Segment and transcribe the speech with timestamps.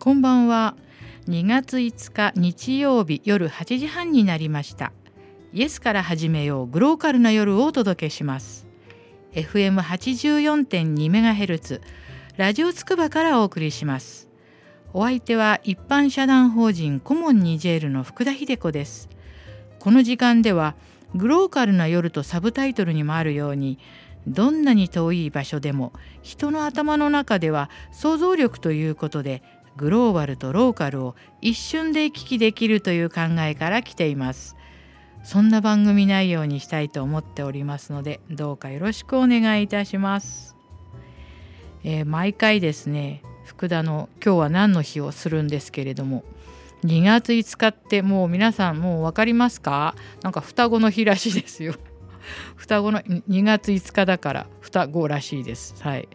[0.00, 0.76] こんばんは。
[1.28, 4.94] 2月5日日曜日夜8時半になりました。
[5.52, 8.66] イエスから始めようグローカルな夜をお届けします。
[9.34, 11.82] FM84.2MHz
[12.38, 14.30] ラジオつくばからお送りします。
[14.94, 19.10] お相手は一般社団法人コモンニジェールの福田秀子です。
[19.80, 20.76] この時間では
[21.14, 23.78] グローカルな夜とサブタイトルにもあるように
[24.26, 29.42] どんなに遠い場所でも人の頭の中では想像力ということで
[29.76, 34.56] グローバルとローカルを一瞬で行き来できるという考えから来ています。
[35.22, 40.56] そんな番組内容にしたいと思っておりますのでどうかよろしくお願いいたします、
[41.84, 46.24] えー、毎回ですね福田の今日は何の日をするんですけれども
[46.84, 49.94] 2月5日ってもう皆さんもう分かりますか？
[50.22, 51.74] なんか双子の日らしいですよ。
[52.56, 55.74] 双子の2月5日だから双子らしいです。
[55.82, 56.08] はい。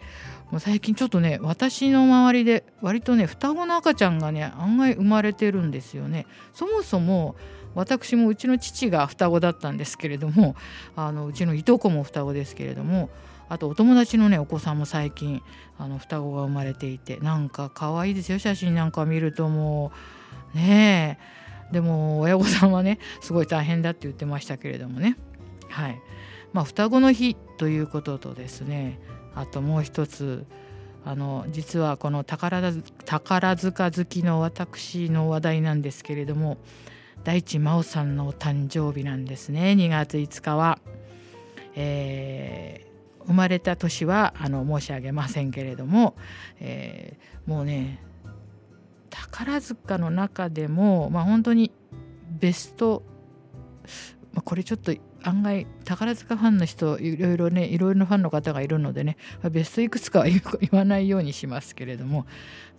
[0.52, 6.28] もう最近ちょっとね私の周りで割とね双子の赤ちゃんがね案外生まれてるんですよね。
[6.54, 7.36] そもそも
[7.74, 10.56] 私もうちの父が双子だったんですけれども
[10.96, 13.10] あのうちのいとこも双子ですけれども
[13.50, 15.42] あとお友達のねお子さんも最近
[15.78, 18.40] あの双子が生まれていてなんか可愛いですよ。
[18.40, 19.92] 写真なんか見るとも
[20.54, 21.20] うね
[21.72, 21.74] え。
[21.74, 25.18] でも親御さんはねすごい大変だって言ってましたけれどもね。
[25.70, 26.00] はい。
[26.54, 29.00] まあ双子の日ということとですね
[29.36, 30.46] あともう一つ
[31.06, 32.72] あの実はこの宝
[33.06, 36.58] 宝塚好きの私の話題なんですけれども
[37.24, 40.80] 大地真央さんのお誕生日なんですね2月5日は。
[41.78, 46.16] えー、生まれた年はあの申し上げませんけれども、
[46.60, 48.02] えー、もうね
[49.10, 51.72] 宝塚の中でも、まあ、本当に
[52.30, 53.04] ベスト、
[54.34, 54.94] ま、これちょっと
[55.26, 59.18] 案外宝塚ファンの人いろいろねいろいろなファンの方がいるのでね
[59.50, 62.28] ベストいくつかは言わないようにしますけれども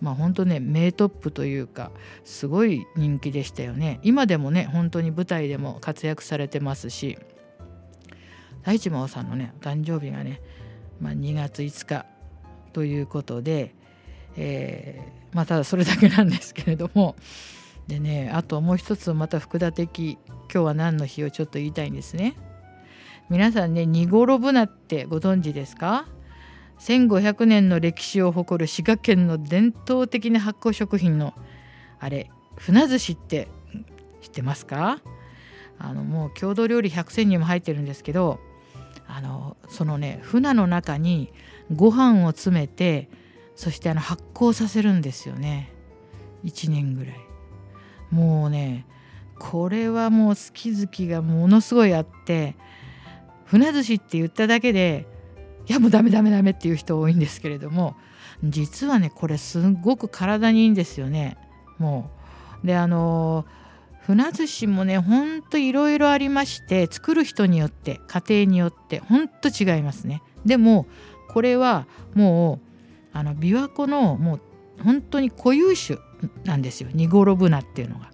[0.01, 1.91] まあ本当ね名トップというか
[2.25, 3.99] すごい人気でしたよね。
[4.05, 7.19] 今でもね本当に舞台でも活躍されてますし
[8.63, 10.41] 大地真央さんのね誕生日がね、
[11.01, 12.07] まあ、2月5日
[12.73, 13.75] ということで、
[14.37, 17.17] えー、まあただそれだけなんですけれども
[17.89, 20.19] でねあともう一つまた福田的
[20.53, 22.37] 今日は何の日をちょっと言いたいんですね。
[23.29, 26.07] 皆さんねニゴロブナってご存知ですか
[26.79, 31.35] ？1500年の歴史を誇る滋賀県の伝統的な発酵食品の
[31.99, 33.49] あれ船寿司って
[34.21, 35.01] 知ってますか？
[35.79, 38.41] あのもう郷土料理100選にも入ってるんですけど
[39.07, 41.33] あのそのね船の中に
[41.75, 43.09] ご飯を詰めて
[43.57, 45.73] そしてあの発酵させるんですよね。
[46.45, 47.26] 1年ぐらい。
[48.11, 48.87] もうね
[49.39, 52.57] これはもう好き好きがものすごいあって
[53.45, 55.07] 船寿司って言っただけで
[55.69, 57.97] いやもうダメダメダメっていう人多いんですけれども
[58.43, 61.37] 実はねこれすごく体にいいんですよね。
[61.79, 62.11] も
[62.63, 62.67] う。
[62.67, 63.45] であの
[64.01, 70.23] 船寿司もねほんといろいろありまして作る人によって家庭によってほんと違いますね。
[70.45, 70.87] でも
[71.29, 72.67] これはもう
[73.13, 74.41] あの琵琶湖のもう
[74.83, 75.99] 本当に固有種
[76.45, 78.11] なんですよニゴロブナっていうのが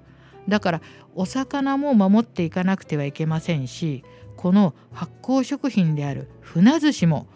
[0.48, 0.80] だから
[1.14, 4.04] お魚も守っていかなくてはいけませんし
[4.36, 7.26] この発酵食品である船寿司も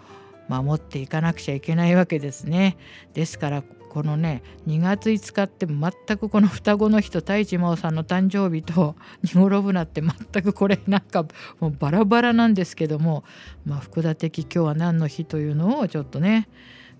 [0.48, 2.76] 守っていかなくちゃいけないわけですね。
[3.14, 11.26] ですからこのね2月5日って全くこの双子の日と太一真央さんの誕生日とニゴロブナって全くこれなんか
[11.60, 13.24] もうバラバラなんですけども、
[13.64, 16.48] まあ、福田的今日は何の日というのをちょっとね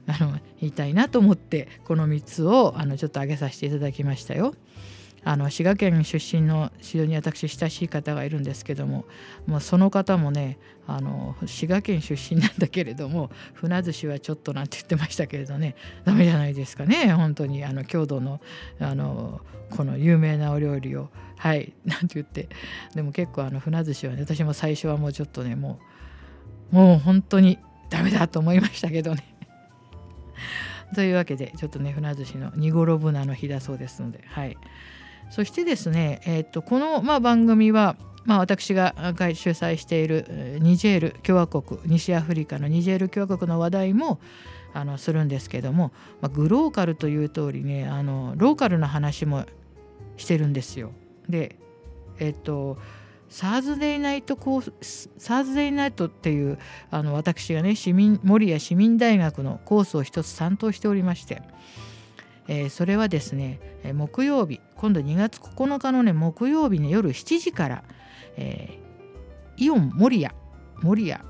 [0.07, 4.55] あの言いたいなと思ってこの3つをあのちょっと挙げさせていただきましたよ。
[5.25, 9.07] あの滋賀県出身の非常に私親しい方がいるんですけども
[9.49, 10.57] もうその方もね
[10.87, 15.75] あの滋賀県出身なんだけれども船寿司はちょっとなんて言ってましたけれどね
[16.05, 17.13] ダメじゃないですかね。
[17.13, 18.41] 本当にあの郷土の
[18.79, 19.41] あの
[19.71, 21.09] この有名なお料理を
[21.39, 22.49] はいなんて言って。
[22.95, 25.81] でも結構あの船寿司はね私も最初はもうちょっとねも
[26.73, 27.59] うもう本当に
[27.91, 29.36] ダメだと思いましたけどね。
[30.95, 34.57] というわけでちょっとね船寿司のニゴロブナの日だそうですのではい
[35.31, 44.21] そしてですね、えーと、この、まあ、番組は、まあ、私が主催しているニジェール共和国西アフリカのニジェール共和国の話題も
[44.73, 49.47] あのするんですけども、まあ、グローカルという通りねあのローカルな話も
[50.17, 50.93] してるんですよ。
[51.29, 51.57] で
[52.19, 52.79] えっ、と
[53.29, 56.59] サーズデイナイトコースサーズデイナイトっていう
[56.91, 61.43] あの私がね市民守谷市民大学のコースを一つ担当しておりまして、
[62.49, 63.61] えー、それはですね
[63.95, 67.85] 木曜日今度2月9日のね木曜日の夜7時から、
[68.37, 70.35] えー、イオン守谷
[70.83, 71.23] 守谷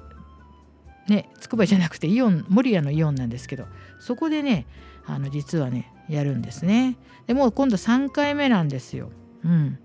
[1.09, 3.67] ねつくばじゃなくてイオン守谷のイオンなんですけど
[4.01, 4.67] そこでね
[5.07, 6.97] あの実はねやるんですね。
[7.27, 9.11] でもう今度3回目なんですよ、
[9.45, 9.79] うん、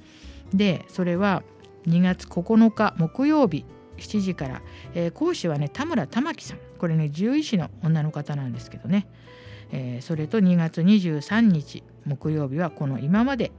[0.54, 1.44] でそれは
[1.88, 3.66] 2月9日木曜日
[3.98, 4.62] 7時から、
[4.94, 6.60] えー、講師はね田村玉樹さん。
[6.78, 9.08] これね獣医師の女の方なんですけどね、
[9.72, 13.52] えー、それと2月23日木曜日はこの今まで、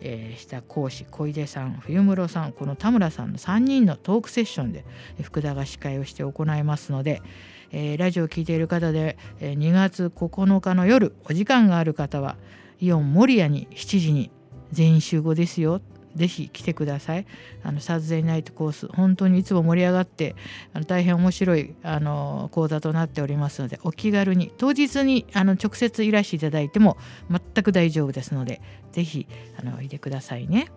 [0.00, 4.84] えー、した講師小出さん冬室さんこの田村さんの3人のトークセッションで
[5.22, 7.22] 福田が司会をして行いますので、
[7.70, 12.36] えー、ラジオを聴いている方で、え、2月9日の夜お時間がある方は
[12.80, 14.32] イオン守谷に7時に
[14.72, 15.80] 全員集合ですよ。
[16.14, 17.26] ぜひ来てください。
[17.62, 20.34] あのサーズデイナイトコース本当にいつも盛り上がって
[20.72, 26.96] あの大変面白いあの講座となっておりますのでお気軽に当日にあの直接いらしていただいても
[27.30, 28.60] 全く大丈夫ですので
[28.92, 29.26] ぜひ
[29.58, 30.68] あのいてくださいね。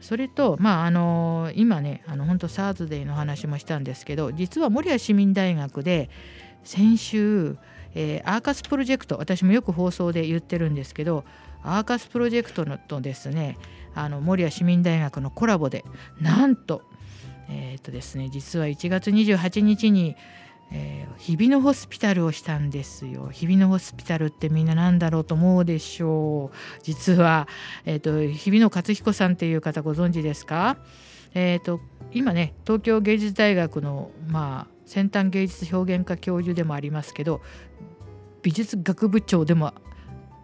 [0.00, 6.10] それとまああの今ねあの本当サーズデイの話もしたんですけど実は守谷市民大学で
[6.62, 7.56] 先週、
[7.94, 11.24] えー、アーカスプロジェクト私もよく放送で言ってるんですけど
[11.62, 13.56] アーカスプロジェクトのとですね
[13.94, 15.84] あの守谷市民大学のコラボで
[16.20, 16.82] なんと
[17.48, 20.16] えっ、ー、とですね実は1月28日に、
[20.72, 23.28] えー、日比野ホスピタルをしたんですよ。
[23.30, 26.56] 日比野ホスピタルってみんな何だろうと思うでしょう。
[26.82, 27.46] 実は、
[27.84, 30.78] えーと、日比野勝彦さんっていう方ご存知ですか？
[31.34, 31.80] えーと、
[32.12, 37.42] 今ね東京芸術大学の、まあ、先端芸術表現科教授でもありますけど
[38.42, 39.74] 美術学部長でも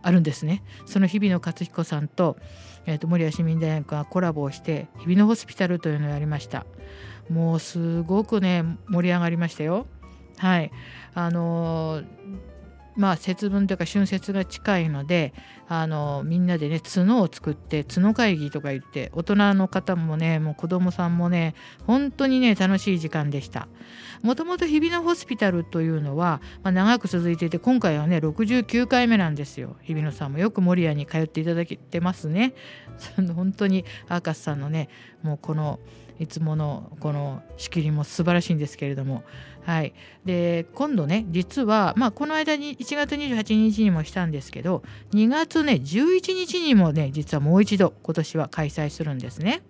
[0.02, 0.64] あるんですね。
[0.86, 2.36] その日比野勝彦さんと,、
[2.86, 6.66] えーと、守谷市民大学がコラボをして日比野ホスピタルというのをやりました。
[7.28, 9.86] もうすごくね盛り上がりましたよ。
[10.38, 10.70] はい。
[11.14, 12.49] あのー
[13.00, 15.32] まあ、節分というか春節が近いので
[15.68, 21.54] あのみんなでね角を作って角会議とか言って大人の方もねもう子供さんもね
[21.86, 23.68] 本当にね楽しい時間でした。
[24.22, 29.76] もともと日比野ホスピタルというのは、まあ、長く続いていて今回はね69回目なんですよ。
[29.80, 32.52] 日比野さんもよく守谷に通っていただけてますね。
[33.34, 34.90] 本当にアーカスさんのね
[35.22, 35.80] もうこの
[36.20, 39.24] いつものこの仕切りも素晴らしいんですけれども、
[39.64, 39.94] はい、
[40.26, 44.82] で今度ね実は、まあ、この間に1月28日にもしたんですけど
[45.12, 49.62] 2月ね11日にもね実はもう一度今年は開催するんですね。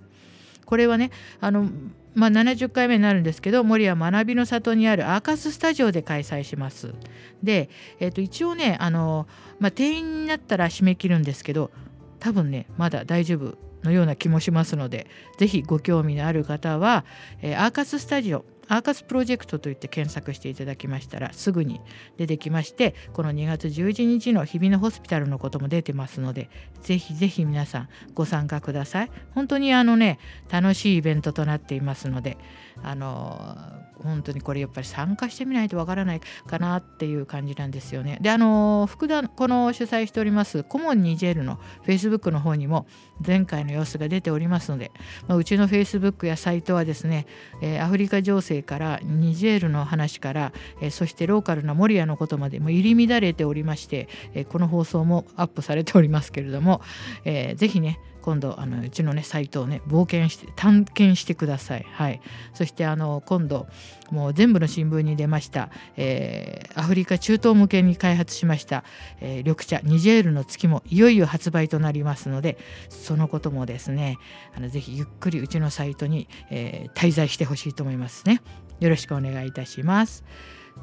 [0.67, 1.11] これはね
[1.41, 1.69] あの
[2.12, 6.93] まあ、70回目になるんですけど守谷学びの里にあるアーカススタジオで開催します。
[7.41, 7.70] で、
[8.00, 9.29] えー、と一応ねあの、
[9.61, 11.70] まあ、定員になったら締め切るんですけど
[12.19, 15.06] 多分ねまだ大丈夫のような気もしますので
[15.38, 17.05] 是非ご興味のある方は、
[17.43, 21.81] えー、アーカススタジオアーカスプロジェクトといって検索していただきましたらすぐに
[22.19, 26.49] 出てきましてこの2月11日の日比野ホスピタルのことも出てますので
[26.81, 29.11] ぜひぜひ皆さんご参加ください。
[29.35, 32.38] 本当にあのね楽しいイベントとなっていますので
[32.82, 38.19] あの本当にこれやっぱり参加してみないとわからないかなっていう感じなんですよね。
[38.21, 42.87] であの福田この主催しておりますコモンニジェールの Facebook の方にも
[43.25, 44.91] 前回の様子が出ておりますので、
[45.29, 47.27] まあ、うちの Facebook やサイトはですね、
[47.61, 56.81] えー、アフリカ情勢からニジェールの話から、えー、そしてローカルな守谷のことまでも入り乱れておりまして、えー、この放送もアップされておりますけれども、
[57.25, 61.87] えー、ぜひね今度あのうちのねサイトをね冒険して探検してください。
[61.90, 62.20] はい、
[62.55, 63.67] そしてあの今度
[64.11, 68.84] もう全部の新聞に出ました、えー、アフリカ中東向けに開発しました、
[69.20, 72.58] えー、緑茶ニジェールの月もいよいよ発売となりますので
[72.89, 74.19] そのこともですね
[74.56, 78.43] あのぜひゆっくりうちのサイトに、えー、滞在してほしいと思いますね。
[78.81, 80.24] よろしくお願いいたします。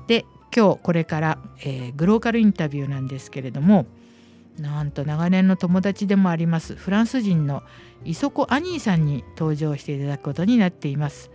[0.08, 0.26] で
[0.56, 3.86] 今日これから、えー、グローカルインタビューなんですけれども
[4.60, 7.64] なんと長年の友達でもありますフランス人の
[8.06, 11.32] 磯子アニーさんに登場していただくことになっています。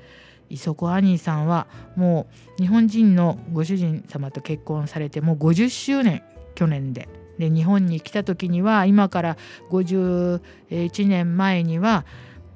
[0.48, 2.26] 磯子アニーさんはも
[2.58, 6.22] う日本人のご主人様と結婚されてもう50周年
[6.54, 9.36] 去年でで日本に来た時には今から
[9.70, 12.04] 51年前には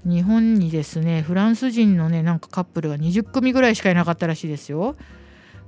[0.04, 4.96] 日本にですねフランス人のねなんかカップルが20組ぐらいしかいなかったらしいですよ。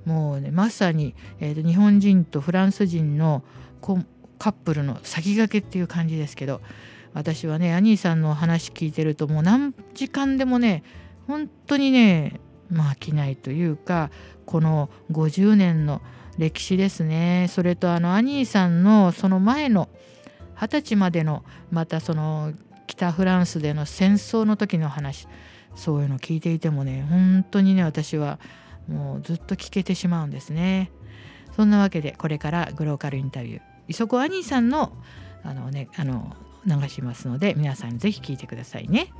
[0.05, 3.43] もうねまさに、えーと、日本人とフランス人の
[4.39, 6.61] カップルの先駆けっていう感じですけど
[7.15, 10.83] 私はねアニーさんの話聞いてるともう何時間でもね
[11.27, 12.41] 本当にね
[12.71, 14.11] まあ飽きないというか
[14.47, 16.01] この50年の
[16.39, 17.49] 歴史ですね。
[17.51, 19.89] それとあのアニーさんのその前の
[20.55, 22.53] 二十歳までのまたその
[22.87, 25.27] 北フランスでの戦争の時の話
[25.75, 28.39] そういうの聞いていてもね本当にね私は
[28.89, 30.91] もうずっと聞けてしまうんですね。
[31.57, 33.78] そんなわけでこれからグローカルインタビュー。
[33.89, 34.93] 磯子兄さんの
[35.43, 39.13] あの、ね、あの流しますので皆さんぜひ聞いてくださいね。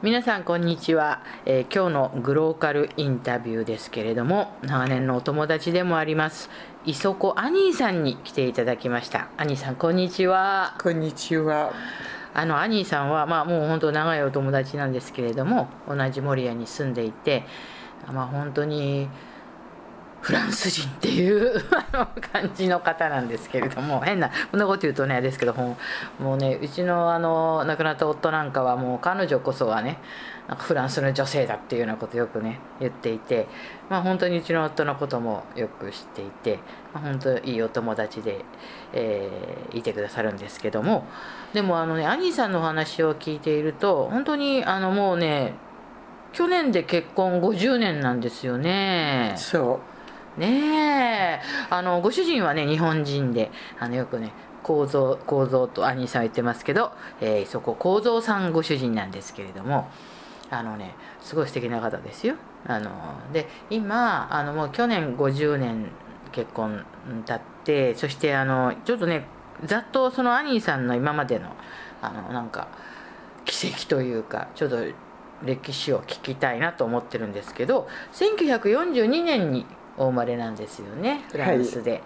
[0.00, 6.50] 皆さんこんにちは、えー、今日のグローカルインタビューですけれども長年のお友達でもあります
[6.86, 9.28] 磯子アニーさんに来ていただきました。
[9.36, 10.76] アニーさんこんにちは。
[10.80, 11.72] こんにちは。
[12.34, 17.44] あのアニーさんはまあもう本当長いお友達なんですけれども同じ守谷に住んでいて
[18.12, 19.08] まあ本当に
[20.28, 21.58] フランス人っていう
[22.30, 25.74] 感じの方なんですけれども変なこんなこと言うとねあれですけども
[26.20, 29.96] うねうちのあの亡くなった夫なんかはもう彼女こそはね
[30.46, 33.46] なんかフランスの女性だっていうようなことよくね言っていて、
[33.88, 36.58] まあ、本当にうちの夫のこともよく知っていて、
[36.92, 38.44] まあ、本当いいお友達で、
[38.92, 41.06] えー、いてくださるんですけども
[41.54, 45.54] でもあのねアニーさんのお話を聞いていると本当にあのもうね
[46.34, 49.32] 去年で結婚50年なんですよね。
[49.38, 49.97] そう
[50.38, 51.40] ねえ
[51.70, 59.90] あのご主人はね日本人であのよくね構造構造と兄さんは言ってますけど、えー、そこ構造さんご主人なんですけれども
[60.50, 62.34] あのねすごい素敵な方ですよ。
[62.66, 62.90] あの
[63.32, 65.90] で今あのもう去年50年
[66.32, 66.84] 結婚
[67.24, 69.26] 経ってそしてあのちょっとね
[69.64, 71.54] ざっとそのアニーさんの今までの
[72.02, 72.68] あのなんか
[73.44, 74.76] 奇跡というかちょっと
[75.44, 79.66] 歴史を聞きたいなと思ってるんですけど1942年に
[79.98, 82.02] お生まれなんですよねフランスで、はい、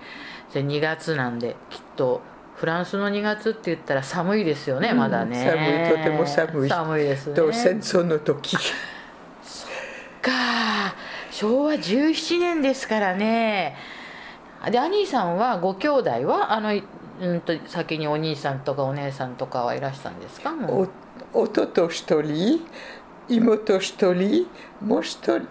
[0.51, 2.21] それ2月なんできっと
[2.57, 5.91] フランスの2月って言ったら寒いですよね、うん、まだね。
[5.91, 6.69] 寒いとても寒い。
[6.69, 7.35] 寒いですね。
[7.35, 8.57] と戦争の時。
[9.43, 9.71] そっ
[10.21, 10.31] か。
[11.31, 13.75] 昭和17年ですからね。
[14.71, 16.71] で兄さんはご兄弟はあの
[17.21, 20.53] うんと先にお兄さんとかお姉さんとかはいらしたんですか？
[20.53, 20.89] もう。
[21.35, 22.61] 弟一人
[23.29, 24.47] 妹一人
[24.81, 25.49] もう一人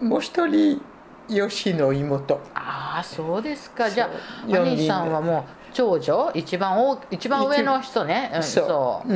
[0.00, 0.80] もう一人
[1.28, 2.40] 吉の妹。
[2.54, 3.90] ああそうですか。
[3.90, 4.10] じゃあ
[4.48, 6.32] お兄さんはもう長女？
[6.34, 9.12] 一番大一番上の人ね、うん、そう、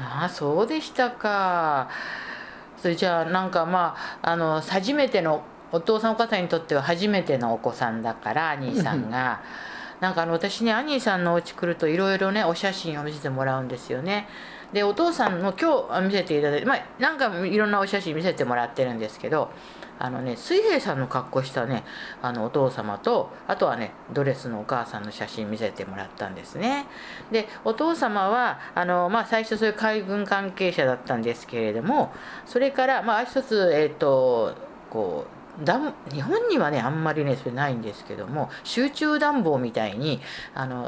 [0.00, 1.88] ああそうでしたか。
[2.76, 9.40] それじゃあなんかまああの初めてのお父さんお母さんにとっては初めてのお子さんだから兄さんが。
[9.98, 14.28] なんかあの私ね兄さんのお家来るといろいろねお写真を見せてもらうんですよね
[14.72, 19.50] でお父さんの今日見せていただいてまあなんかいろんなお写真見せてもらってるんですけど
[19.98, 21.84] あのね水平さんの格好したね
[22.20, 26.86] あのお父様とあとはねドレスのお母さんの写真見せてもらったんですね。
[27.30, 32.12] でお父様はあの、まあ、最初そういう海軍関係者だったんですけれども
[32.44, 34.54] それからまあ一つえっ、ー、と
[34.90, 35.36] こう
[36.14, 40.20] 日本にはねあんまりねそれないんですけども集中暖房みたいに
[40.54, 40.86] あの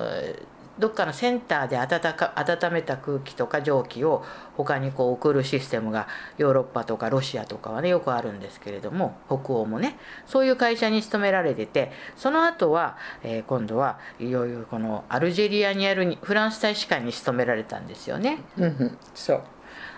[0.78, 4.24] どっかのセンターで温か温めた空気とか蒸気を
[4.56, 18.38] 他にこう送るシステムがヨーロッパとかロシアとかはねよくあるんですけれども北欧もねそういう会社に勤められててその後は、えー、今度はいよいよこのアルジェリアにあるフランス大使館に勤められたんですよね。
[18.56, 19.42] うん、そう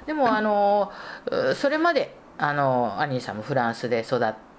[0.07, 0.91] でもあの
[1.55, 4.50] それまであのアニーさんもフランスで育って、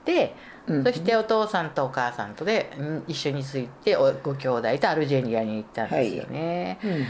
[0.84, 2.72] そしてお父さんとお母さんとで
[3.08, 6.80] 一緒についてご兄弟とアルジェリアに行ったんですよね。
[6.82, 6.92] はい。
[6.92, 7.06] うん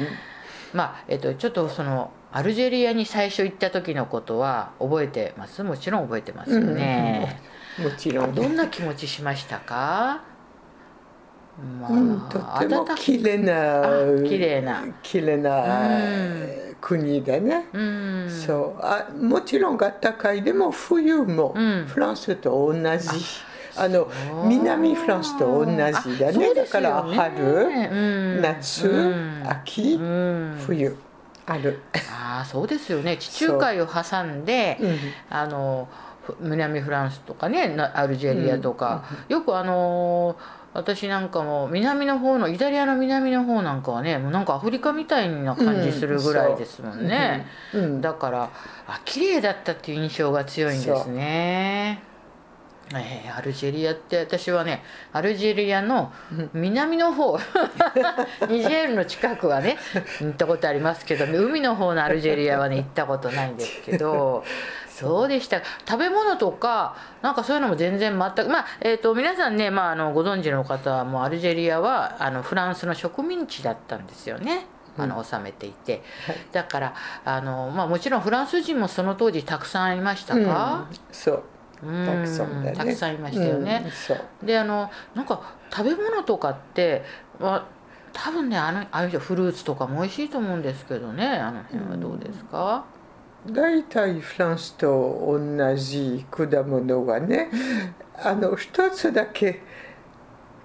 [0.74, 5.62] まあえっと、ちょっとそのアルジェリアに最初行った時のことは覚えてます？
[5.64, 7.42] もちろん覚えてますよね。
[7.78, 8.34] うん、もちろん。
[8.34, 10.24] どんな気持ちしましたか？
[11.82, 13.84] まあ、うん、とても綺麗な
[14.26, 14.86] 綺麗な。
[15.04, 15.52] 綺麗な、
[16.82, 18.80] 国でね、うん、そう。
[18.82, 20.42] あもちろんが高い。
[20.42, 21.56] でも冬も
[21.88, 23.08] フランスと同じ。
[23.78, 24.12] あの
[24.46, 25.76] 南フランスと同じ
[26.20, 29.98] だね、ね、だから春、うん、夏、うん、秋、
[30.66, 30.98] 冬
[31.46, 31.80] ある
[32.12, 33.16] ああそうですよね。
[33.16, 34.78] 地中海を挟んで、
[35.30, 35.88] あの
[36.42, 48.52] 南フランスとかねアルジェリアとか、よくあのー私なんかも南の方のイタリアの南の方なんかはねもうなんかアフリカみたいな感じするぐらいですもんね、うんうん、だから
[48.88, 52.12] あ綺麗だったっていう印象が強いんですね。
[52.94, 56.12] えー、アルジェリアって私はねアルジェリアの
[56.54, 57.38] 南の方
[58.50, 59.78] ニジェールの近くはね
[60.20, 64.44] 行ったことありますけど海の方のアルジェリアはね行ったことないんですけど
[65.02, 65.62] そうでした。
[65.88, 74.66] 食べ物とかなんかそういうのも全然全くまあ、えーと、皆さんね、まあ、あのご存知の方はもうアルジェリアはあのフランスの植民地だったんですよね。
[74.98, 76.94] あの治めていて、はい、だから
[77.24, 81.44] あの、まあ、もちろんフランス人もその当時たくさんいましたか、うん、そう。
[81.82, 81.88] た
[82.22, 83.84] くさん、ね、たくさんいましたよね、
[84.42, 87.04] うん、であのなんか食べ物とかって
[87.40, 87.66] は
[88.14, 91.26] 多分ねあのああいうフルーツとかも美味しいと思うんですけどね。
[91.26, 93.01] あの辺はどうですか、うん
[93.48, 97.50] 大体フランスと同じ果物がね、
[98.24, 99.62] あの一つだけ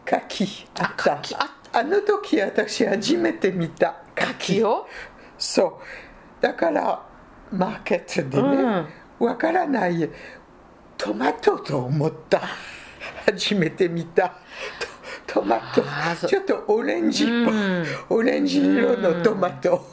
[0.05, 1.21] 柿あった。
[1.73, 4.63] あの時私初めて見た柿。
[4.63, 4.87] を？
[5.39, 6.43] そう。
[6.43, 7.03] だから
[7.51, 8.85] マーケットでね、
[9.19, 10.11] わからない
[10.99, 12.43] トマトと思った。
[13.27, 14.35] 初めて見た。
[15.27, 15.83] トマト。
[16.27, 19.85] ちょっとオレンジっぽい、オレンジ色のトマト。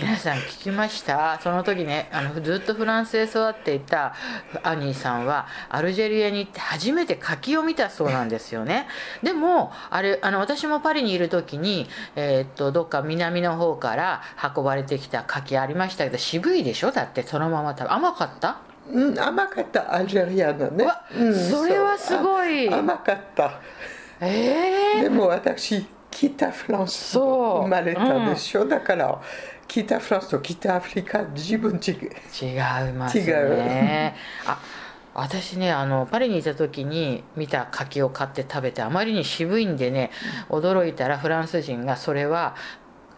[0.00, 1.40] 皆さん聞きました？
[1.42, 4.14] その時ねあのずっとフランスで育っていた
[4.62, 8.86] アニーさんはアルジェリアに行って初めて柿を見たそうなんですよね。
[9.24, 14.22] でもあれあの私もパリにいる時に、えー、っとどっか南の方から
[14.56, 16.92] 運ばれてきた柿ありましたけど渋いでしょ？
[16.92, 17.74] だってそのまま。
[17.76, 18.58] 食べ甘かった？
[18.88, 19.92] うん、甘かった。
[19.92, 20.86] アルジェリアのね、
[21.18, 22.72] うん、それはすごい。
[22.72, 23.60] 甘かった。
[24.20, 29.20] ええー、でも私北フランス生まれたでしょ、うん、だから
[29.68, 31.94] 北フランスと北アフリカ自分違う
[32.42, 34.16] 違いますね。
[34.46, 34.58] あ
[35.14, 40.10] 私ねあのパリにいた時に見た柿を買って食べてあまりに渋いんでね
[40.48, 42.54] 驚いたらフランス人がそれは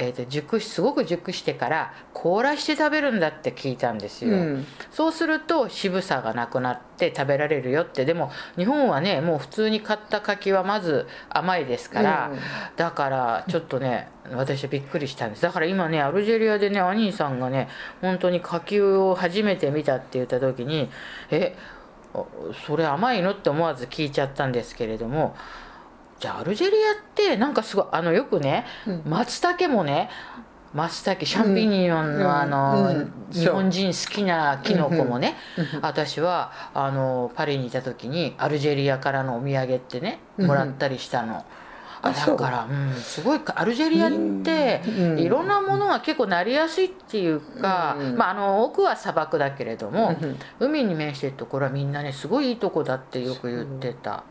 [0.00, 8.04] えーと、熟すごく熟してから凍らして食べるんだって聞いたんですよ、うん、そうすると渋さがなくなって食べられるよって。
[8.06, 12.38] でも日本はねもう普通に買った柿はまず甘いですから、うん、
[12.76, 15.42] だからちょっとね私はびっくりしたんです。
[15.42, 17.68] だから今ねアルジェリアでねアニーさんがね
[18.00, 20.88] 本当に柿を初めて見たって言った時に
[21.30, 21.54] え
[22.66, 25.36] それ甘いのって思わず聞いちゃったんですけれども
[26.20, 28.66] じゃあアルジェリアってなんかすごいあのよくね、
[29.06, 30.10] 松茸もね
[30.74, 35.34] 松茸シャンピニオンのあの、日本人好きなキノコもね、
[35.80, 41.44] 私はあのパリにいた時にアルジェリアからのお土産ってねもらったりしたの。
[42.02, 44.12] だから、うん、すごいアルジェリアっ
[44.42, 44.80] て
[45.22, 50.16] いろんなものが結構なりやすいっていうか、まあ、あの奥は砂漠だけれども、
[50.60, 54.24] 海に面してるところはみんなねすごいいいとこだってよく言ってた。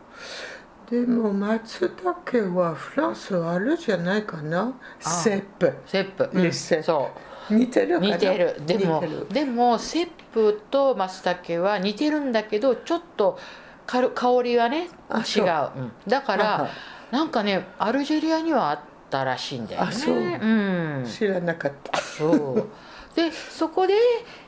[0.90, 4.74] でも松茸はフランスあるじゃないかな？
[4.98, 5.72] セップ。
[5.86, 7.10] セップ、うん、そ
[7.50, 7.54] う。
[7.54, 8.60] 似てる似てる。
[8.66, 13.38] でもでもセップと松茸は似てるんだけどちょっと
[13.86, 14.08] 香
[14.42, 14.88] りはね
[15.36, 16.70] 違う、うん、だから
[17.10, 19.86] なんかねアルジェリアにはあったらしいんだよね。
[19.88, 21.98] あそう、うん、知らなかった。
[21.98, 22.68] そう。
[23.14, 23.94] でそこで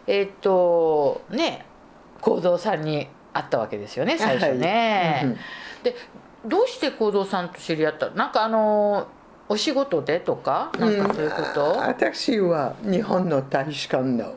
[0.07, 1.67] えー、っとね
[2.21, 5.27] 幸三さんに会ったわけですよね最初ね、はい。
[5.27, 5.37] うん、
[5.83, 5.97] で
[6.45, 8.11] どうして幸三さんと知り合った？
[8.11, 9.07] なんかあの
[9.49, 10.73] お仕事でとか？
[10.79, 14.35] なんかそういうこと、うん、私は日本の大使館の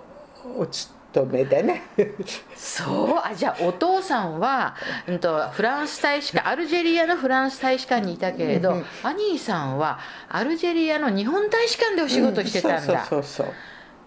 [0.58, 0.94] お勤
[1.32, 1.84] めでね。
[2.56, 3.08] そう？
[3.24, 4.76] あじゃあお父さんは、
[5.08, 13.48] うんと、フランス大使館アルジェリアのフランス大使館にいたけれど、うん、アニーさんはアルジェリアの日本大使館でお仕事してたんだ、うん、そうそうそう。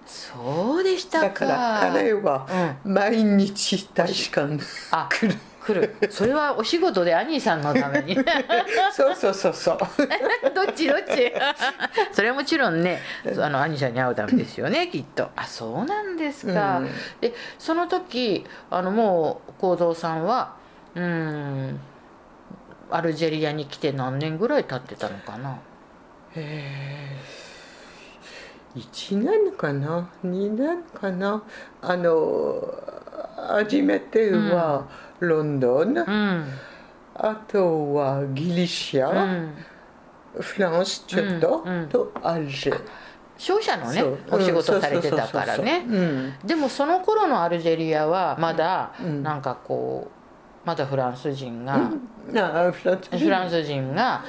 [0.06, 1.26] そうでしたか。
[1.26, 5.34] だから彼は毎日大使館に来る、
[5.68, 6.10] 来る。
[6.10, 8.16] それはお仕事で兄さんのために。
[8.92, 9.78] そうそうそうそう。
[10.54, 11.32] どっちどっち？
[12.12, 13.00] それはもちろんね
[13.38, 15.28] あの兄さんに会うためですよねきっと。
[15.36, 20.54] あそうなんですか、うん、でその時あのもう幸三さんは
[20.94, 21.80] うん
[22.90, 25.58] アルジェリアに来て何年ぐらい経ってたのかな？
[26.34, 27.16] え
[28.76, 31.42] 1年かな？2年かな？
[31.82, 32.74] あの
[33.48, 36.44] 初めては、うんロンドン、うん、
[37.14, 39.54] あとはギリシア、うん、
[40.40, 42.80] フランスちょっと、とアルジェ
[43.36, 51.90] 商社のねお仕事されてたからねでもその頃のアルジェリアはまだなんかこうまだフランス人が、
[52.28, 52.34] フ
[53.28, 53.94] ランス人。
[53.94, 54.22] が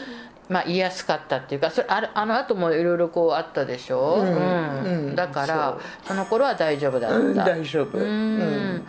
[0.48, 5.16] まあ、言いやすかったっていうかそれああの後もいろいろこうあったでしょ、うん。
[5.16, 7.98] だからその頃は大丈夫だった、大丈夫。
[8.00, 8.88] うん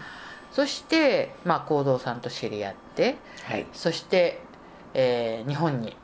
[0.51, 4.41] そして、まあ、行動さんと知り合って、はい、そして、
[4.95, 5.97] えー、日本に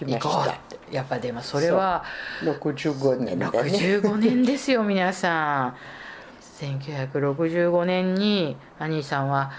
[0.00, 2.04] 行こうってやっぱでもそれは
[2.42, 5.76] 65年だ、ね、65年ですよ皆さん。
[6.60, 9.50] 1965年に兄さんは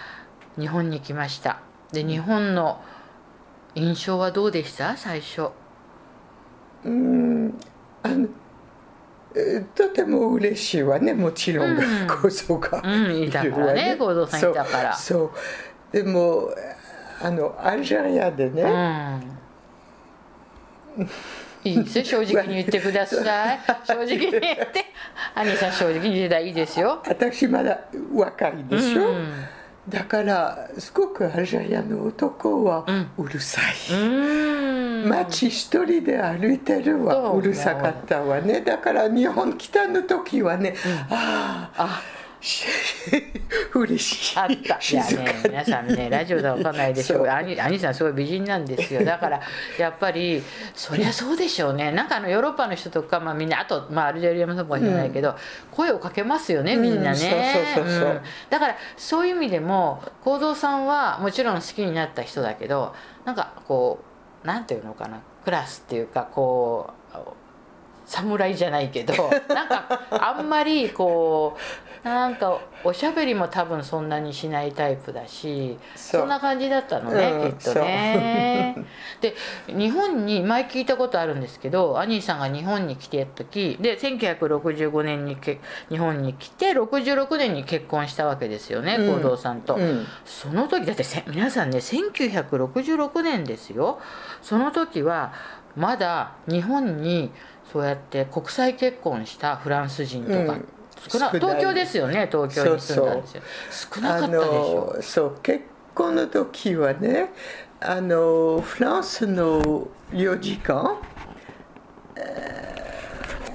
[0.57, 1.59] 日本に来ました。
[1.91, 2.81] で日本の
[3.75, 4.95] 印象はどうでした？
[4.97, 5.49] 最初。
[6.85, 7.59] うん。
[8.03, 8.27] あの
[9.75, 15.31] とても嬉しいわねもちろん構造がいるわね構造さんいたからそう
[15.91, 16.49] でも
[17.21, 18.63] あのアルジェリアでね、
[21.63, 23.59] いいですよ正直に言ってください。
[23.87, 24.85] 正直に言って。
[25.33, 27.01] 兄さん正直に言ったらいいですよ。
[27.07, 27.79] 私まだ
[28.13, 29.33] 若いでしょ、うん
[29.89, 32.85] だからすごくアルジェリアの男は
[33.17, 38.61] うるさい、うん、街一人で歩いてるはうるさかったわね。
[38.61, 42.01] だから日本来たの時はね、うん、ああ
[43.73, 44.37] 嬉しい。
[44.37, 44.53] あった。
[44.53, 44.57] い
[44.95, 47.29] やね皆さんねラジオでは分かんないでしょう。
[47.29, 49.05] 兄兄さんすごい美人なんですよ。
[49.05, 49.39] だから
[49.79, 50.43] やっぱり
[50.75, 51.91] そりゃそうでしょうね。
[51.91, 55.35] なんかあのヨーロッパの人とか、まあ、みんなあと、まあ、アルジェリアもそうかもしれないけど、うん、
[55.71, 57.71] 声をかけますよねみんなね。
[58.49, 64.03] だからそういう意味でも幸三さんはもちろん好きになった人だけどなんかこ
[64.43, 65.21] うなんていうのかな。
[65.43, 67.17] クラスっていうかこう
[68.05, 69.13] 侍じゃないけど
[69.53, 78.75] なんかあんまりこうなんかおしゃべりも多分そんなにしないタイプだしそんな感じだったのね、うん、きっとね。
[79.21, 79.35] で
[79.67, 93.99] 日本に前聞いたことあるんですけどアニーさんが日本に来てた時で1965年にけ日本に来て66年に結婚したわけですよね幸、うん、三さんと、うん、その時だって皆さんね1966年ですよ。
[94.41, 95.33] その時は
[95.75, 97.31] まだ日本に
[97.71, 100.67] そうやって国際結婚したフランス人とか、うん、
[101.09, 103.43] 少な東京ですよね東京に住んだんですよ
[103.93, 104.97] 少なかったでしょ。
[105.01, 105.63] そう結
[105.93, 107.29] 婚の時はね
[107.79, 110.95] あのフランスの領事館、
[112.15, 112.93] え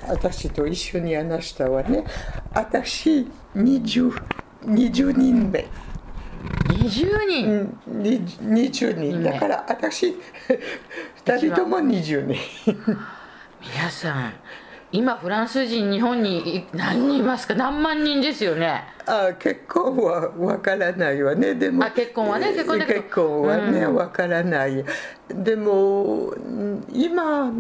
[0.03, 2.05] ー、私と一緒に話したわね。
[2.53, 4.13] 私 20,
[4.65, 5.67] 20人目。
[6.67, 9.23] 20人、うん、20人。
[9.23, 10.09] だから私
[11.27, 12.37] 2人とも20人。
[13.61, 14.33] 皆さん
[14.91, 17.55] 今フランス人日本に何人いますか？
[17.55, 18.85] 何万人ですよね。
[19.07, 21.55] あ結婚はわからないわね。
[21.55, 22.53] でもあ結婚はね？
[22.53, 24.85] 結婚結婚はねわ、うん、からない。
[25.29, 26.33] でも
[26.91, 27.53] 今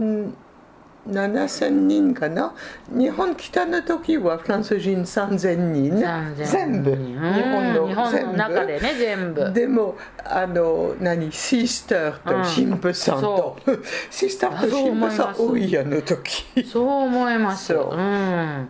[1.08, 2.54] 7000人かな？
[2.90, 5.90] 日本来たの時はフランス人3000人。
[6.36, 6.94] 全部。
[6.94, 9.52] 日本の日本の中でね全部。
[9.52, 11.32] でもあの何？
[11.32, 12.32] シスターと。
[12.48, 16.64] 神父さんと、うん、シスターと神父さん多いやの時。
[16.64, 17.74] そう思います。
[17.74, 17.78] う。
[17.78, 18.68] ん、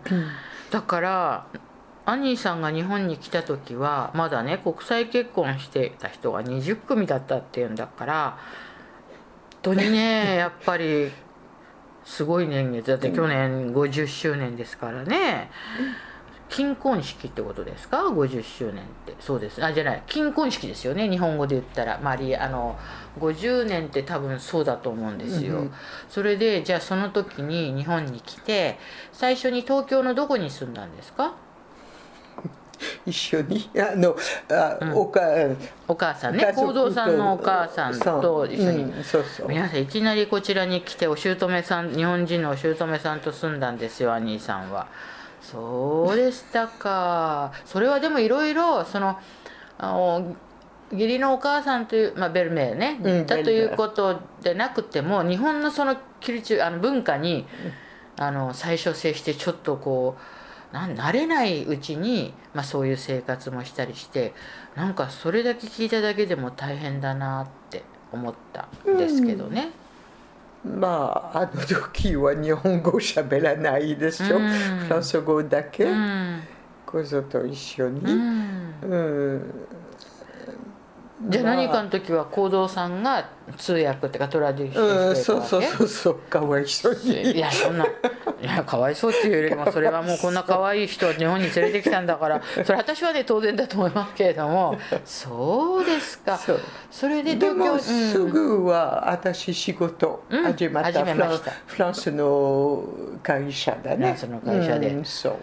[0.71, 1.45] だから
[2.05, 8.39] アニーさんが日本に来た時はまだね国際結婚してた人が20組だったっていうんだから
[9.63, 11.11] 本当にねやっぱり
[12.09, 12.87] すごい年月。
[12.87, 15.51] だって去年50周年ですからね、
[16.49, 19.15] 金婚式ってことですか？50周年って。
[19.19, 19.63] そうです。
[19.63, 20.03] あじゃない。
[20.07, 21.07] 金婚式ですよね。
[21.07, 21.99] 日本語で言ったら。
[22.01, 22.77] マリあの
[23.19, 25.73] 50年って多分そうだと思うんですよ、うん、
[26.09, 28.79] それでじゃあその時に日本に来て
[29.11, 31.35] 最初に東京のどこに住んだんですか？
[33.05, 33.69] 一緒に？
[33.77, 34.15] あの
[34.49, 35.21] あ、うん、おか
[35.87, 36.51] お母さんね。
[36.53, 44.87] 幸三さんのお母さんと一緒に、うん、そうそう皆さんいきなりこちらに来てお姑さん日本人のお姑さんと住んだんですよ兄さんは。
[45.41, 47.51] そうでしたか。
[47.65, 49.17] それはでもいろいろその
[49.77, 50.35] あの
[50.91, 57.45] 義理のお母さんという、まあ、ベルメーね、うん、だということでなくても日本のそのキリチュあの文化に
[58.17, 64.33] あの最初接してちょっとこうな慣れないうちに、まあ、そういう生活もしたりして
[64.75, 69.69] なんかそれだけ聞いただけでも大変だなって思ったんですけどね。
[70.65, 76.41] うん、まああの時は日本語しゃべらないでしょ、うん、フランス語だけ、うん、
[76.85, 78.01] こぞと一緒に。
[78.03, 79.53] うん
[81.27, 86.15] じゃあ何かの時は行動さんが通訳ってかトラディションしてそうそうそうそう。
[86.15, 87.31] かわいそうに。
[87.31, 87.85] いやそんな。
[87.85, 87.89] い
[88.41, 92.41] やかわいそうっていうよりもそれはもうこんな可愛い人を日本に連れてきたんだから。
[92.63, 94.77] それ私はね当然だと思いますけれども。
[95.03, 96.39] そうですか。
[96.89, 101.15] それででもすぐは私仕事始まった,、うん、
[101.65, 102.83] フランスの
[103.21, 103.97] 会社だね。
[103.97, 105.33] フランスの会社で、うん、そう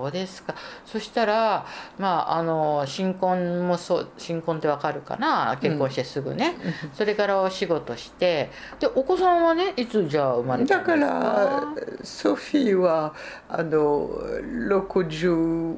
[0.00, 0.54] そうですか。
[0.86, 1.66] そしたら
[1.98, 5.58] まああの新婚もそう新婚ってわかるかな？
[5.60, 8.50] 結婚してすぐね、うん、それからお仕事して。
[8.78, 10.96] でお子さんはねいつじゃあ生まれたんですか？
[10.96, 11.66] だから
[12.02, 13.14] ソフィーは
[13.48, 15.76] あの67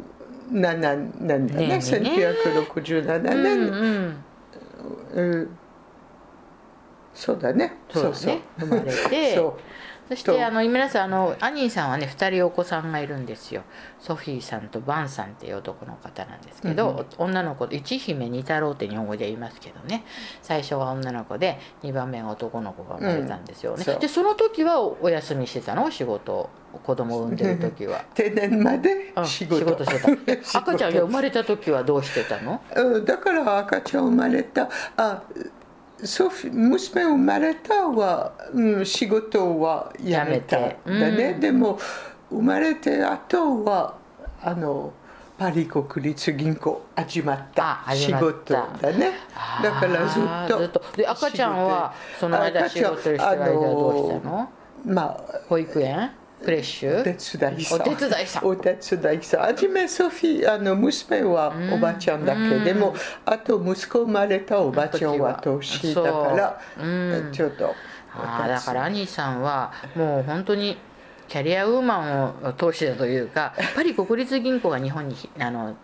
[0.50, 1.66] 年だね。
[1.66, 4.24] ね1967年、うん
[5.14, 5.58] うん、
[7.12, 7.76] そうだね。
[7.92, 8.42] そうだね。
[8.58, 9.34] 生まれて。
[9.36, 9.54] そう
[10.16, 13.62] そしてあの皆さんあのアニーさんはね2人お子さんがいるんですよ。
[13.98, 20.04] ソフィーさんとバンさんっていう男の方なんですけど、うん、女の子一姫二太郎って日本語で言いますけどね。
[20.42, 25.90] 最初は女の子で2番目が男の子が生まれたんですよね、うん、でその時はお休みしてたの？
[25.90, 26.50] 仕事
[26.82, 28.04] 子供を産んでる時は。
[28.14, 29.12] 定年まで？
[29.24, 30.58] 仕事,、仕事してた。
[30.58, 32.60] 赤ちゃんが生まれた時はどうしてたの？
[33.04, 34.68] だから赤ちゃん生まれた。
[34.96, 35.22] あ
[36.02, 41.78] 娘生まれたは、うん、仕事は辞めただね、うん、でも
[42.30, 43.96] 生まれて後は
[44.42, 44.92] あの
[45.38, 49.12] パリ国立銀行始まった仕事だね。
[49.62, 54.48] だからずっとで赤ちゃんはその間仕事してる間どうしたの
[54.84, 56.10] まあ保育園？
[56.42, 66.60] クレッシュお手伝いさんお手伝いさんお手伝いさん初めソフィーあの娘はおばちゃんだけ、でもあと息子生まれたおばちゃんは年だから
[67.32, 67.74] ちょっと
[68.14, 70.76] あだから兄さんはもう本当に
[71.28, 75.76] キャリアウーマンを通してたというかやっぱり国立銀行が日本にあの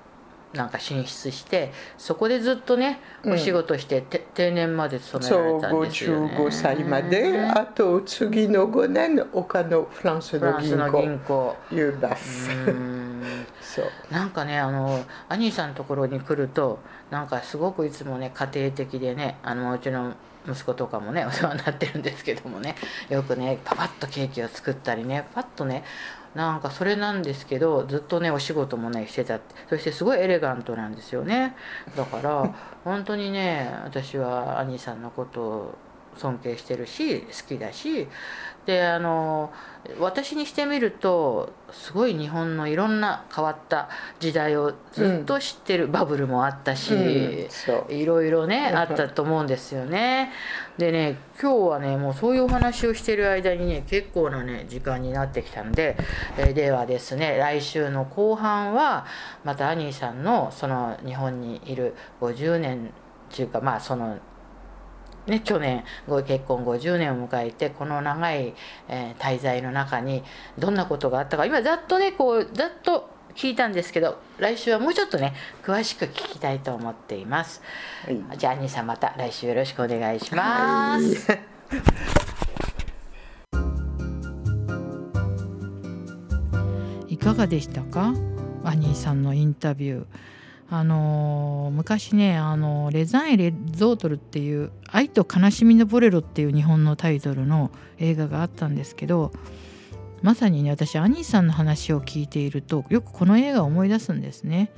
[0.53, 11.03] なんか進出してそこでずっとねお仕事して、うん、定年まで勤められたんですよ、ね、そう55歳まであと次の5年他のフランスの銀行。
[11.03, 12.25] 銀行ユーバフ
[13.61, 13.87] そう。
[14.11, 16.79] なんかねあのアニーさんのところに来ると
[17.11, 20.15] なんかすごくいつもね家庭的でねあのうちの
[20.49, 22.75] 息子とかもね お世話になってるんですけどもね
[23.11, 25.85] よくねパパッとケーキを作ったりねパッとね
[26.38, 29.57] なんかそれなんですけどずっとねお仕事もねしてたって。
[29.68, 31.57] そしてすごいエレガントなんですよね。
[31.96, 35.74] だから 本当にね私は兄さんのことを
[36.16, 38.07] 尊敬してるし好きだし
[38.69, 39.51] であの
[39.99, 43.89] 私にしてみるとすごい日本のいろんな変わった
[44.21, 50.33] 時代をずっと知ってる、うん、バブルもあったし、うん、いろいろねあったと思うんですよね。
[50.77, 55.97] でね今日はねもうそういうお話をしてる間にね結構なね時間になってきたんで、
[56.37, 59.07] えー、ではですね来週の後半は
[59.45, 62.93] またアニーさんのその日本にいる50年
[63.33, 64.19] っていうかまあその
[65.29, 68.55] ね、去年ご結婚50年を迎えてこの長い、
[68.88, 70.23] えー、滞在の中に
[70.59, 71.47] どんなことがあったか。
[71.47, 77.62] 今ざっとねこうざっと聞いたんですけど来週はもうちょっとね詳しく聞きたいと思っています、
[78.05, 81.38] はい、じゃあ兄さんまた来週よろしくお願いします、は
[87.09, 88.12] い、 いかがでしたか？
[88.64, 90.07] アニーさんのインタビュー
[90.71, 99.33] あの、昔ね、あの、レザン・エ・レゾートルっていう「愛と悲しみのボレロ」っていう日本のタイトルの映画があったんですけど
[100.23, 104.71] まさにね私アニーさんの話を聞いているとよくこの映画を思い出すんですね。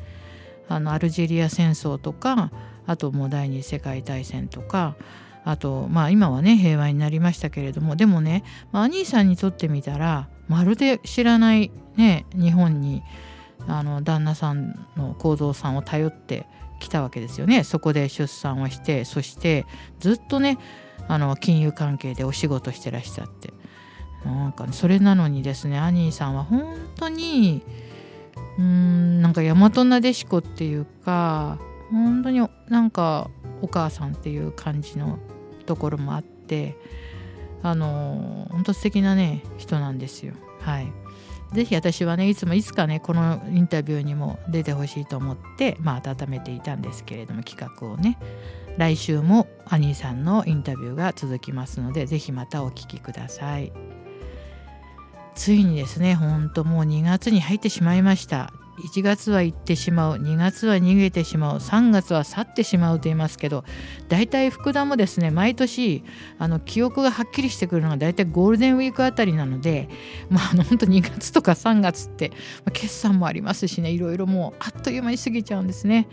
[0.69, 2.53] あのアルジェリア戦争とか
[2.87, 4.95] あともう第二次世界大戦とか
[5.45, 13.03] あとまあ今はね平和になりましたけれどもでもね、まあ、アニーさんにとってみたらまるで知らないね日本に
[13.71, 16.47] あの旦那さんの幸三さんを頼って
[16.81, 17.65] きたわけですよね。
[17.65, 19.67] そこで出産をしてそして
[19.99, 20.59] ずっとね
[21.09, 23.53] あの金融関係でお仕事してらっしゃって。
[24.25, 27.63] なんか、ね、それなのにですねアニーさんは本当に
[28.59, 31.59] うーんなんか大和なでしこっていうか
[31.91, 33.31] 本当になんか
[33.63, 35.19] お母さんっていう感じの
[35.67, 36.77] ところもあって
[37.63, 40.35] あの本当素敵なね人なんですよ。
[40.61, 40.93] はい。
[41.53, 48.19] ぜひ私はねいつもいつかねこのインタビューにも出てほしいと思ってまあ温めていたんですけれども企画をね
[48.77, 53.73] 来週もアニーさんのインタビューが続きますのでぜひまたお聴きください。
[55.35, 58.53] ついにですねほんともう2月に入ってしまいました。
[58.81, 63.65] 1月は行ってしまう2月は逃げてしまう3月は去ってしまうと言いますけど
[64.09, 66.03] 大体福田もですね毎年
[66.39, 69.89] あの記憶がはっきりしてくるのが大体ゴールデンウィークあたりなので
[70.29, 76.09] まああの本当2月とか3月って、まあ、決算もありますしねいろいろもうあっという間に過ぎちゃうんですね。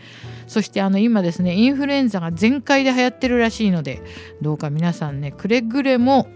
[0.47, 4.01] そしてあの今ですねインフルエンザが全開で流行ってるらしいので
[4.41, 6.27] どうか皆さんねくれぐれも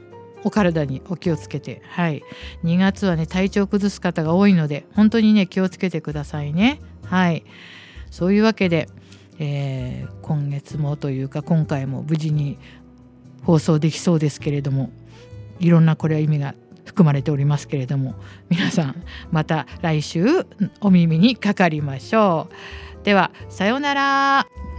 [0.43, 2.23] お体にお気をつけて、はい。
[2.63, 6.79] 2月はね、体調崩す方が多いので、本当にね、気をつけてくださいね。
[7.05, 7.43] はい。
[8.09, 8.89] そういうわけで、
[9.39, 12.57] えー、今月もというか、今回も無事に
[13.43, 14.91] 放送できそうですけれども、
[15.59, 18.15] いろんなこれは意味が含まれておりますけれども、
[18.49, 20.45] 皆さん、また来週
[20.81, 22.49] お耳にかかりましょ
[23.01, 23.05] う。
[23.05, 24.70] では、さようなら。